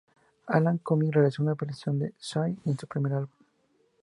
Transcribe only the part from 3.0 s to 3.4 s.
álbum.